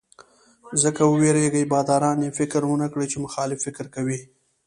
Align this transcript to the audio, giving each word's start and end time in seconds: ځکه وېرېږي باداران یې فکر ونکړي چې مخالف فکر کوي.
ځکه 0.83 1.01
وېرېږي 1.05 1.63
باداران 1.73 2.17
یې 2.25 2.35
فکر 2.39 2.61
ونکړي 2.67 3.05
چې 3.11 3.17
مخالف 3.25 3.59
فکر 3.65 3.85
کوي. 3.95 4.19